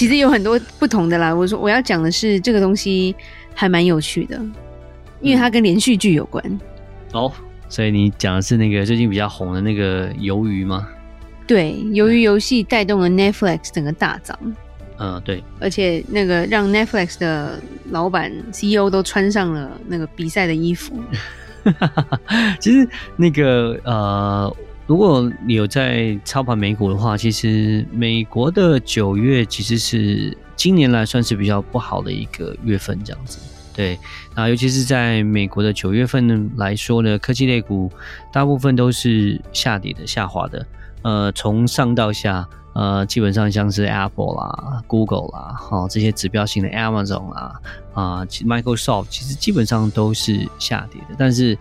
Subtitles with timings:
[0.00, 1.30] 其实有很多不同的啦。
[1.30, 3.14] 我说我要讲的是这个东西
[3.54, 4.40] 还蛮有趣的，
[5.20, 6.42] 因为它跟连续剧有关。
[7.12, 7.30] 哦，
[7.68, 10.88] 所以你讲的是那个最近比较红的那个鱿鱼吗？
[11.46, 14.38] 对，鱿鱼游戏带动了 Netflix 整个大涨。
[14.96, 15.44] 嗯，对。
[15.60, 17.60] 而且那个让 Netflix 的
[17.90, 20.98] 老板 CEO 都穿上了那个比赛的衣服。
[22.58, 24.56] 其实那个呃。
[24.90, 33.38] 如果你有在操盘美股的话，其实美国的九月其实是今年来算是比较不好的一个月份，这样子。
[33.72, 33.96] 对，
[34.34, 37.88] 那尤其是在美国的九月份来说呢，科技类股
[38.32, 40.66] 大部分都是下跌的、下滑的。
[41.02, 47.60] 呃，从上到下，呃，基本上像是 Apple 啦、Google 啦，哈、哦，这些指标型的 Amazon 啦，
[47.94, 51.14] 啊、呃，Microsoft 其实基本上都是下跌的。
[51.16, 51.56] 但是，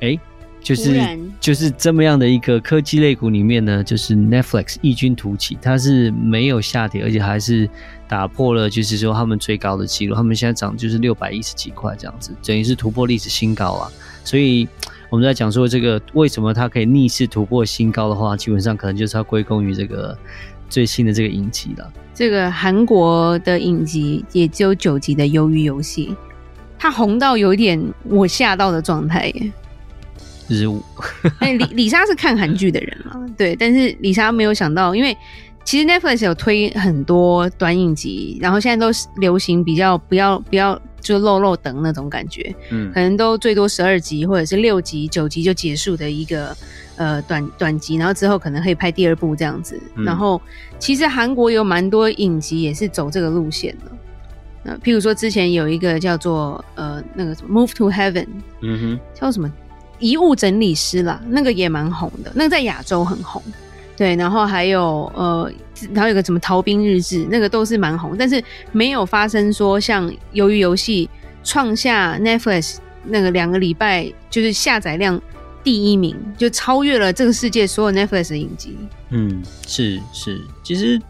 [0.00, 0.16] 哎。
[0.64, 7.68] 就是就是这么样的一个科技类股里面呢，就是 Netflix 异军突起，它是没有下跌，而且还是
[8.08, 13.92] 打破了就是说他们最高的记录，他们现在涨就是六百一十几块这样子，等于是突破历史新高啊。
[14.24, 14.66] 所以
[15.10, 20.16] 我们在讲说这个为什么它可以逆势突破新高的话，基本上可能就是要归功于这个
[20.70, 21.92] 最新的这个影集了。
[22.14, 26.06] 这个韩国的影集也只有九集的《鱿鱼游戏》，
[26.78, 29.52] 它红到有一点我吓到的状态耶。
[30.48, 30.82] 日舞，
[31.40, 33.14] 哎，李李莎是看韩剧的人嘛？
[33.36, 35.16] 对，但是李莎没有想到，因为
[35.64, 46.54] 其实 Netflix 有推很多短影集，然后现在都流行比较不要不要就漏漏等那种感觉，嗯，可能都最多十二集或者是六集九集就结束的一个
[46.96, 49.80] 呃短短集，然后之后可能可以拍第二部这样子。
[49.96, 50.40] 嗯、然后
[50.78, 53.90] 其实韩国有蛮多影集也是走这个路线的，
[54.62, 58.26] 那譬如说之前有一个叫做呃那个什么 Move to Heaven，
[58.60, 59.50] 嗯哼，叫什么？
[59.98, 63.42] 遗物整理师啦，那个也蛮红的，那个在亚洲很红，
[63.96, 65.50] 对，然后还有呃，
[65.92, 71.08] 然后有个什么逃兵日志，那个都是蛮红，但是没有发生说像鱿鱼游戏
[71.42, 75.20] 创下 Netflix 那个两个礼拜就是下载量
[75.62, 78.76] 第一名，就超越了这个世界所有 Netflix 的影集。
[79.10, 81.00] 嗯，是是，其实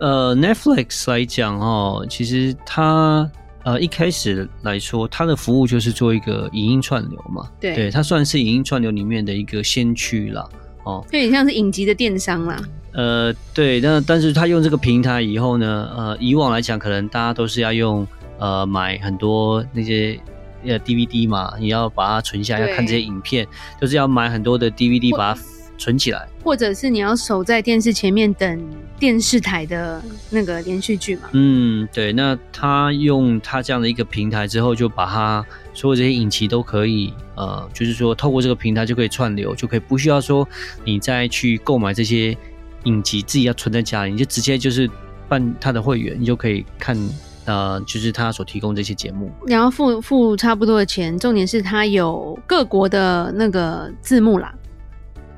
[0.00, 3.30] 呃 Netflix 来讲哦，其实它。
[3.64, 10.48] 呃，一开始来说，它的服务就是做一个影音串流嘛，对，对，它算是影音串流里面的一个先驱啦，
[10.84, 12.62] 哦，有点像是影集的电商啦。
[12.92, 18.06] 呃，对，那但是它用这个平台以后呢，呃，以往来讲，可能大家都是要用
[18.38, 20.18] 呃买很多那些
[20.64, 23.46] 呃 DVD 嘛，你要把它存下，要看这些影片，
[23.80, 25.40] 就是要买很多的 DVD 把它。
[25.78, 28.68] 存起来，或者是你要守在电视前面等
[28.98, 31.28] 电视台的那个连续剧嘛？
[31.32, 32.12] 嗯，对。
[32.12, 40.46] 那他用他这样的一个平台之后，就把他所有这些影集都可以，呃，就是说透过这个平台就可以串流，就可以不需要说
[40.84, 42.36] 你再去购买这些
[42.84, 44.90] 影集，自己要存在家里，你就直接就是
[45.28, 46.98] 办他的会员，你就可以看，
[47.44, 49.30] 呃，就是他所提供这些节目。
[49.46, 54.52] 你要付付差不多的钱，重点是他有各国的那个字幕啦。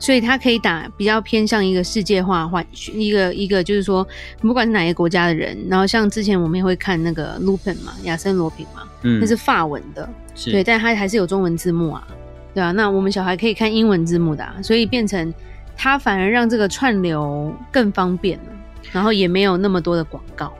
[0.00, 4.04] 所以它可以打比较偏向一个世界化，换一个一个就是说，
[4.40, 12.08] 不管是哪个国家的人，然后像之前我们也会看那个 Lupin 嘛，亚森罗平嘛，嗯，那是法文的，是对，但它还是有中文字幕啊，
[12.54, 15.32] 对啊，那我们小孩可以看英文字幕的啊，所以变成
[15.76, 18.44] 它反而让这个串流更方便了，
[18.90, 20.52] 然后也没有那么多的广告。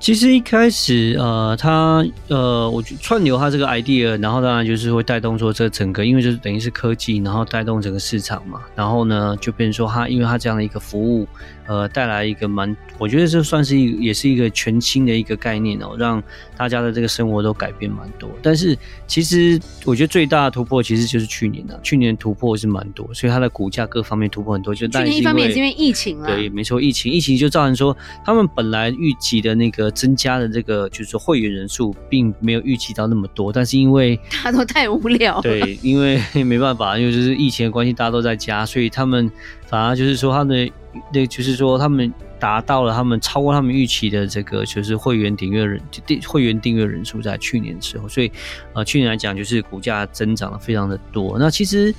[0.00, 11.28] 其实一开始，呃，它，呃，我串流它这个 idea，然后当然就是会带动说这整个，因为就是等于是科技，然后带动整个市场嘛，然后呢，就变成说它，因为它这样的一个服务。
[11.70, 16.20] 呃，带来一个蛮，我觉得这算是一个，也是一个全新的一个概念哦，让
[16.56, 18.28] 大家的这个生活都改变蛮多。
[18.42, 18.76] 但是
[19.06, 24.74] 其实我觉得最大的突破其实就是去年的，去年突破是蛮多，所以它的股价各方面突破很多。
[24.74, 39.30] 就去年一方面也是因为疫情啊，对，没错，疫情，疫情就造成说他们本来预计的那个增加的这个就是说会员人数并没有预计到那么多，但是因为 大家都太无聊了，对，因为 没办法，因为就是疫情的关系，大家都在家，所以他们
[39.68, 40.72] 反而就是说他们的。
[41.12, 48.32] 那就是说他们达到了他们超过他们预期的这个就是会员订阅人订会员订阅人数在去年的时候，所以
[48.72, 51.38] 呃去年来讲就是股价增长了非常的多。
[51.38, 51.94] 那其实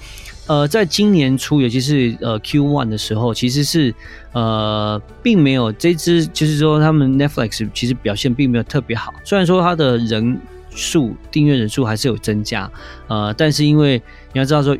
[0.47, 3.93] 呃在今年初，尤其是呃 Q one 的时候，其实是
[4.33, 10.39] 呃并没有这支就是说他们 Netflix 其实表现并没有特别好，虽然说它的人
[10.71, 12.69] 数订阅人数还是有增加，
[13.07, 14.01] 呃，但是因为
[14.33, 14.77] 你要知道说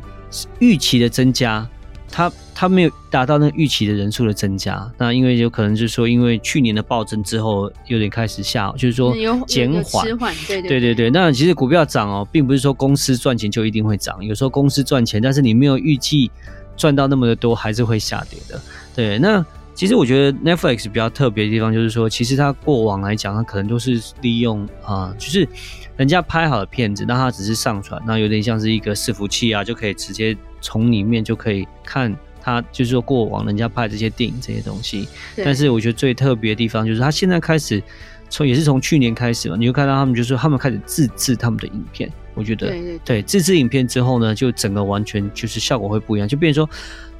[0.58, 1.66] 预期的增加。
[2.12, 9.12] 它它没有达到那个预期的人数的增加，那因为有可能就是说，因为去年的暴增之后有点开始下，就是说
[9.46, 10.06] 减缓，
[10.46, 11.10] 对对对对对。
[11.10, 16.30] 那其实股票涨哦，并不是说公司赚钱就一定会涨，有时候公司赚钱，但是你没有预计
[16.76, 18.60] 赚到那么的多，还是会下跌的。
[18.94, 19.44] 对，那
[19.74, 25.48] 其实我觉得 Netflix 比较特别的地方就是说，其实它过往来讲，它可能都是利用啊、呃，就是
[25.96, 30.36] 人家拍好的片子，那它只是上传，那有点像是一个伺服器啊，就可以直接。
[30.64, 35.08] 从里面就可以看它，就是说过往人家拍这些电影这些东西。
[35.38, 37.82] 但是我觉得最特别的地方就是它现在开始，
[38.30, 42.08] 从也是从去年开始嘛，你就看到他们就是说他们开始自制他们的影片。
[42.34, 42.72] 我觉得
[43.04, 46.72] 对自制影片之后呢，就整个完全就是效果会不一样，就变成说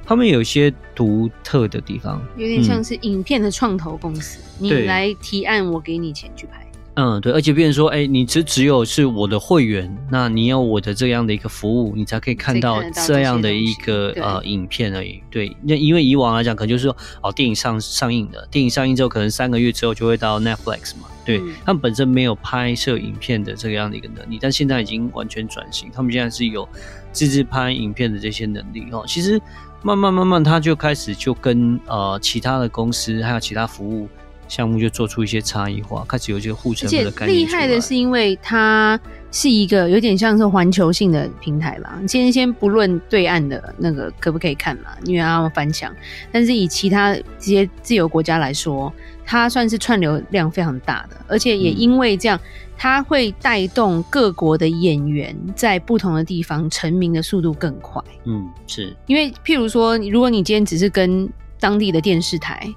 [0.05, 6.59] 他们有一些独特的地方，有点像是影片的创投公司，嗯、你来提案，我给你钱去拍。
[6.95, 15.19] 嗯，对，而且别人说，哎、欸，你只只有是我的会员，那你要我的这样的一个服务，你才可以看到这样的一个呃影片而已。
[15.31, 21.07] 对，那因为以往来讲，可能就是说，哦，电影上上映的，电影上映之后，可能三个月之后就会到 Netflix 嘛。
[21.25, 26.67] 对，嗯、他们本身没有拍摄影片的这个样的一个能力，但现在已经完全转型，他们现在是有
[27.11, 29.03] 自制拍影片的这些能力哦。
[29.07, 29.41] 其实
[29.83, 34.07] 慢慢慢慢，他就开始就跟呃其他的公司还有其他服务。
[34.45, 37.39] 项目就做出一些差异化，开始有这个护城河的概念。
[37.39, 38.99] 厉害的是，因为它
[39.31, 41.97] 是一个有点像是环球性的平台吧。
[42.07, 45.91] 先先不论对岸的那个可不可以看嘛，因为他们翻墙。
[46.31, 48.93] 但是以其他这些自由国家来说，
[49.25, 52.39] 它算是串流量非常大的，而且也因为这样，
[52.77, 58.01] 它会带动各国的演员在不同的地方成名的速度更快。
[58.25, 61.29] 嗯，是因为譬如说，如果你今天只是跟
[61.59, 62.67] 当地的电视台。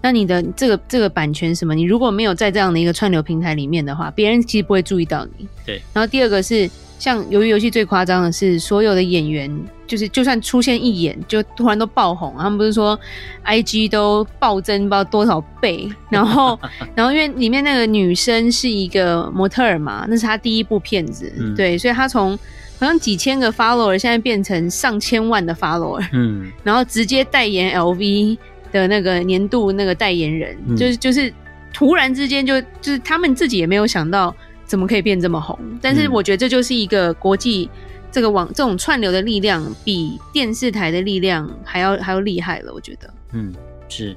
[0.00, 1.74] 那你的这个这个版权什么？
[1.74, 5.48] 你如果没有在这样的一个串流平台里面的话，别人其实不会注意到你。
[5.66, 5.82] 对。
[5.92, 9.50] 然后第二个是，像鱿鱼游戏最夸张的是，所有的演员
[9.86, 12.34] 就是就算出现一眼，就突然都爆红。
[12.36, 12.98] 他们不是说
[13.44, 15.88] ，IG 都暴增不知道多少倍。
[16.10, 16.58] 然后，
[16.94, 22.36] 然后因为里面那个女生是一个模特儿嘛，那是她第一部片子，嗯、对，所以她从
[22.78, 28.36] 好像几千个 follower 现在变成上千万的 follower，嗯，然后直接代言 LV。
[28.70, 31.32] 的那个年度那个代言人，嗯、就是就是
[31.72, 34.36] 突然之间就就是他们自己也没有想到
[34.68, 37.68] 怎么可以变这么红，但是我觉得这就是一个国际
[38.12, 43.12] 这个网这种串流的力量比电视台的力量还要还要厉害了，我觉得。
[43.32, 43.52] 嗯，
[43.88, 44.16] 是，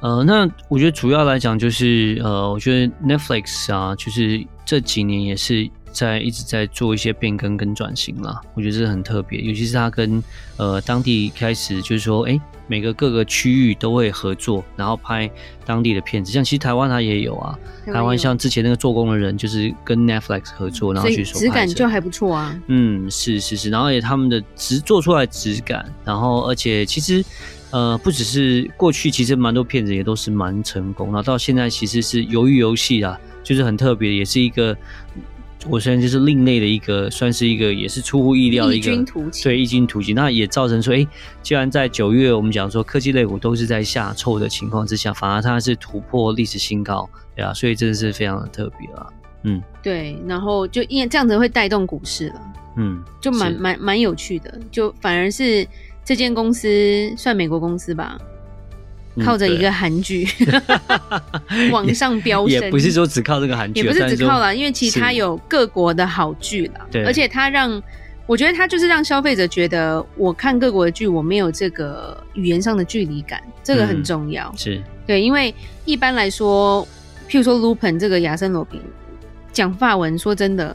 [0.00, 5.68] 呃，那我觉得主要来讲就是呃，我觉得 Netflix 啊，就是这几年也是。
[5.92, 10.22] 在一直在做一些变更跟转型啦，我觉得这是很特别，尤其是他跟
[10.56, 15.30] 呃当地开始就是说，哎，每个各个区域都会合作，然后拍
[15.66, 16.32] 当地的片子。
[16.32, 22.58] 像其实台湾它也有啊，台湾像之前那个做工的人就是跟 Netflix 合作，然后去质感就还不错啊。
[22.68, 27.22] 嗯，是是是，然后也他们的质做出来质感，然后而且其实
[27.70, 34.74] 呃不只是过去，其实蛮多片子也都是蛮成功，然后到现在其实是鱿鱼游戏啊，就是很特别，也是一个。
[35.68, 38.90] 我虽然就是另类的一个，算是一个也是出乎意料的一个，
[39.42, 41.08] 对，异军突起，那也造成说，哎、欸，
[41.42, 49.06] 既然在九月我们讲说科技类股都是在下挫的情况之下，反而它是突破历史新高，对啊，所以真的是非常的特别啊，
[49.44, 52.40] 嗯，对，然后就因为这样子会带动股市了，
[52.76, 55.66] 嗯，就蛮蛮蛮有趣的，就反而是
[56.04, 56.68] 这间公司
[57.16, 58.18] 算美国公司吧。
[59.20, 60.26] 靠着一个韩剧
[61.70, 66.86] 往上飙升，也不是说只靠这个韩剧，也不是只靠了，因为其他有各国的好剧了。
[66.90, 67.82] 对，而且它让
[68.26, 74.48] 我觉得它就是让消费者觉得，我看各国的剧，我没有这个语言上的距离感，这个很重要。
[74.54, 75.54] 嗯、是对，因为
[75.84, 76.86] 一般来说，
[77.28, 78.80] 譬如说 Lupin 这个亚森罗宾
[79.52, 80.74] 讲法文，说真的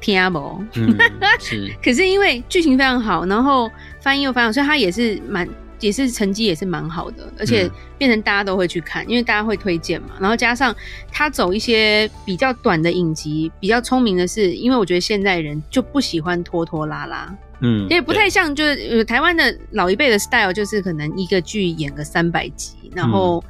[0.00, 0.66] 听不懂。
[0.76, 0.96] 嗯，
[1.40, 1.68] 是。
[1.82, 3.68] 可是因为剧情非常好，然后
[4.00, 5.48] 翻译又非常好，所以它也是蛮。
[5.80, 10.10] 也是成绩也是蛮好的，而且变成大家都会去看，嗯、因为大家会推荐嘛。
[10.20, 10.74] 然后加上
[11.12, 23.42] 他走一些比较短的影集，比较聪明的是，因为我觉得现在人就不喜欢拖拖拉拉，嗯，也不太像就是台湾的老一辈的 style，就是可能一个剧演个三百集，然后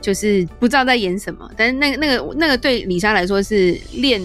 [0.00, 1.50] 就是不知道在演什么。
[1.56, 4.20] 但是那个那个那个对李莎来说是练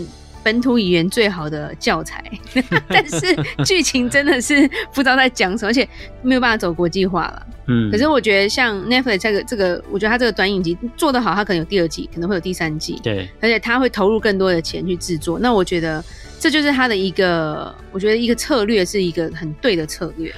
[0.46, 2.24] 本土语言最好的教材，
[2.88, 3.36] 但是
[3.66, 5.88] 剧情真的是不知道在讲什么，而且
[6.22, 7.48] 没有办法走国际化了。
[7.68, 13.00] 嗯，可是我觉得像 Netflix 这个这个，我觉得它这个短影集做得好，它可能有第二季，可能会有第三季。
[13.02, 15.40] 对，而且它会投入更多的钱去制作。
[15.40, 16.04] 那我觉得
[16.40, 20.32] 这就是它的一个，我觉得一个策略是一个很对的策略。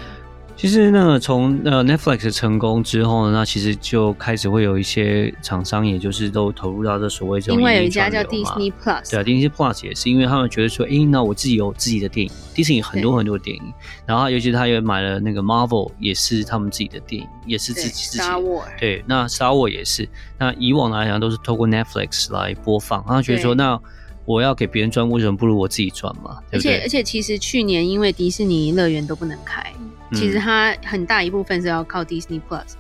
[0.58, 7.60] 其实呢，从呃 Netflix 成功之后呢，那其实就开始会有一些厂商，也就是都投入到这所谓这种。
[7.60, 13.62] 因为有一家叫 Disney Plus，对啊，Disney Plus 也是，因为他们觉得说，哎，那我自己有自己的电影，Disney 很多很多电影，
[14.08, 18.24] 然后尤其他也买了那个 Marvel，也是他们自己的电影，也是自己自己。
[18.80, 20.10] 对，那 Star Wars 也是，
[20.40, 23.80] 那以往来讲都是透过 Netflix 来播放，他觉得说，那
[24.26, 26.40] 我要给别人赚，为什么不如我自己赚嘛？
[26.50, 26.78] 对不对？
[26.78, 29.72] 而且而且，其实去年因为迪士尼乐园都不能开。
[30.14, 32.74] 其实它很大一部分是要靠 Disney Plus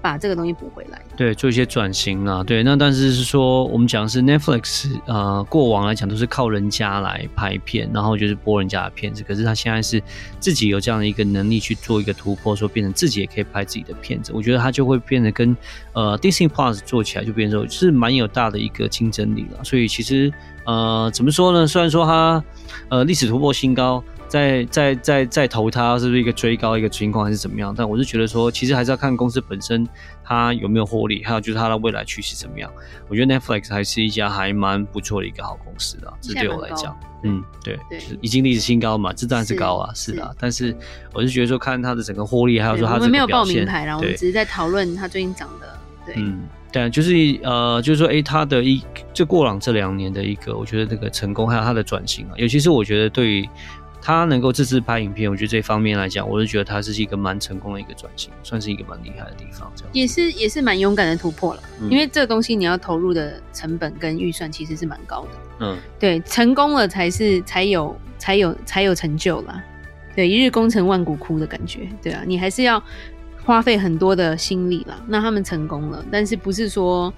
[0.00, 2.64] 把这个东西补回来，对，做一些转型啊，对。
[2.64, 9.22] 那但是是说，我们讲的是 Netflix，呃，过往来讲都是靠人家来拍片，然后就是播人家的片子。
[9.22, 10.02] 可是他现在是
[10.40, 14.32] 自己有这样的一个能力去做一个突破，说变成自己也可以拍自己的片子。
[14.34, 15.56] 我觉得他就会变得跟
[15.92, 19.62] 呃 Disney Plus 做起来就变成是蛮有大的一个竞争力了。
[19.62, 20.32] 所以其实
[20.64, 21.64] 呃，怎么说呢？
[21.64, 22.42] 虽然说它
[22.88, 24.02] 呃历史突破新高。
[24.32, 27.74] 在在在在投它是不是一个追高一个情况还是怎么样？
[27.76, 29.86] 但我是觉得说，其实还是要看公司本身
[30.24, 32.70] 它有没有获利，还有就是它的未来趋势怎么样。
[33.08, 40.34] 我觉得 Netflix 还是一家还蛮不错的一个好公司的，这对我来讲，嗯，对，对已经历史新高嘛，这当然是高啊，是的。
[40.40, 40.74] 但是
[41.12, 47.12] 我是觉得说，看它的整个获利，还有说它的我们没有报名牌啦，我们只是在讨论它最近涨的，对，嗯，对，就是
[47.42, 53.46] 呃，就是说，哎，它的一就过往这两年的一个，我觉得这个成功，还有它的转型啊，尤其是我觉得对于。
[54.04, 59.70] 他能够自制拍影片，我觉得这方面来讲，我是觉得他是一个蛮成功的一个转型，算是一个蛮厉害的地方。
[59.76, 65.28] 这样也是也是蛮勇敢的突破了，嗯、因为这个东西你要投入的成本跟预算其实是蛮高的。
[65.60, 69.62] 嗯，对，成功了才是才有才有才有成就啦。
[70.16, 71.88] 对，一日功成万骨枯的感觉。
[72.02, 72.82] 对啊，你还是要
[73.44, 75.00] 花费很多的心力啦。
[75.06, 77.14] 那他们成功了，但是不是说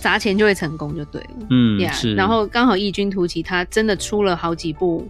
[0.00, 1.46] 砸钱就会成功就对了。
[1.50, 2.14] 嗯，yeah, 是。
[2.14, 5.06] 然后刚好异军突起，他真的出了好几部。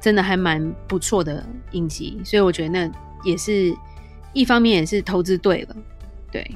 [0.00, 2.92] 真的还蛮不错的影集，所以我觉得那
[3.24, 3.74] 也是
[4.32, 5.76] 一方面，也是投资对了，
[6.30, 6.48] 对。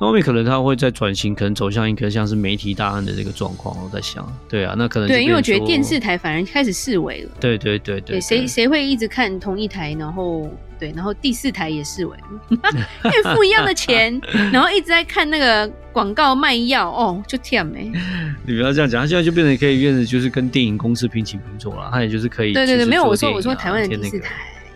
[0.00, 3.76] 那后面可能他会再转型，可能走向一个像是媒体大案的这个状况。
[3.84, 7.30] 我在想，对啊，那可能对，因为我觉得电视台反而开始式微了。
[7.38, 12.16] 对对对对，谁谁会一直看同一台，然后对，然后第四台也式微，
[12.48, 14.18] 因为付一样的钱，
[14.50, 17.92] 然后一直在看那个广告卖药，哦，就甜没。
[18.46, 22.54] 你不要这样讲，他现在就变成可以变成就是跟电影公司平起平坐了，他也就是可以、啊。
[22.54, 24.30] 对对对，没有我说我说台湾的第四台。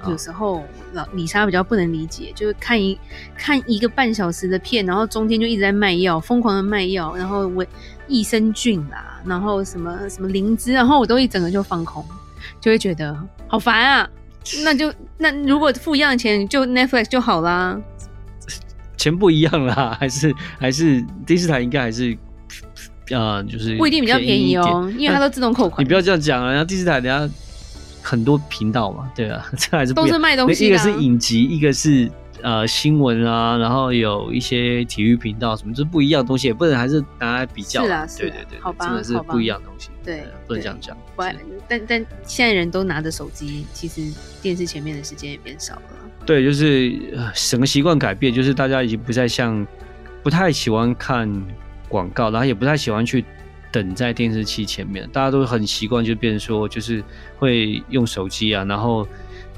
[0.09, 2.99] 有时候老李莎比较不能理解，就是看一
[3.37, 7.65] 看一个半小时的片，然后中间就一直在卖药，疯狂的卖药，然后我
[8.07, 12.05] 益生菌啦，然后什么什么灵芝，然后我都一整个就放空，
[12.61, 14.09] 就会觉得好烦啊。
[14.63, 17.81] 那就那如果付一样的钱，就 Netflix 就好啦。
[18.97, 22.13] 钱不一样啦，还是还是第四台应该还是
[23.11, 25.85] 啊、呃，就是不一定比较便宜哦，因为它都自动扣款。
[25.85, 27.33] 你不要这样讲啊，然后第四台等下。
[28.05, 30.67] 很多频道嘛，对啊， 这还是不都是卖东西。
[30.67, 32.11] 一个是影集，一个是
[32.43, 37.83] 呃新闻啊，然后有一些体育频道什么，这不一样的东西，也不能还是拿来比较。
[37.87, 39.89] 是啊，对对对，好吧，真的是不一样的东西。
[40.05, 40.95] 对，不能这样讲。
[41.67, 45.83] 但但现在人都拿着手机，其实电视前面的时间也变少了。
[46.27, 46.93] 对，就是
[47.51, 49.67] 整个习惯改变，就是大家已经不再像
[50.23, 51.27] 不太喜欢看
[51.89, 53.25] 广告，然后也不太喜欢去。
[53.75, 57.03] 等在电视机前面，大家都很习惯，就变成说，就是
[57.37, 59.05] 会用手机啊，然后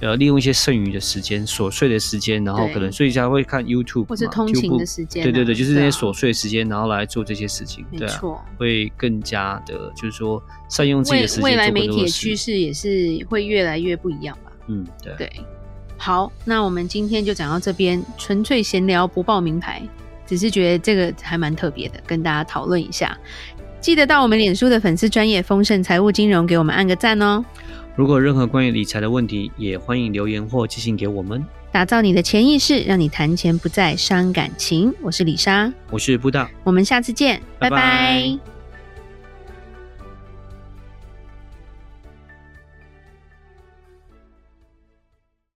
[0.00, 5.24] 呃，利用一些剩余的时间、琐碎的时间，然后可能睡一下会看 YouTube 或者通勤的时间、啊。
[5.24, 11.44] 对对对，就是那些琐碎的时间，然后来做这些事情，对啊，没错，会更加的，就是说善用自己的时间。
[11.44, 14.50] 未来媒体的趋势也是会越来越不一样吧？
[14.68, 15.30] 嗯，对对。
[15.98, 19.82] 好，那我们今天就讲到这边，纯粹闲聊，不报名牌，
[20.26, 23.16] 只是觉得这个还蛮特别的，跟大家讨论一下。
[23.86, 27.44] 记得到我们脸书的粉丝专业丰盛财务金融给我们按个赞哦。
[27.94, 31.40] 如果任何关于理财的问题，也欢迎留言或寄信给我们。
[31.70, 34.92] 打造你的潜意识，让你谈钱不再伤感情。
[35.00, 37.76] 我是李莎，我是布道，我们下次见，拜拜。
[37.76, 38.55] 拜拜。